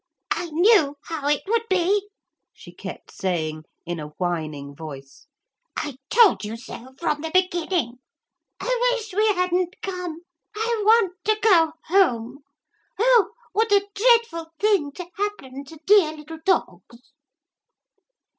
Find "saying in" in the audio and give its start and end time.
3.11-3.99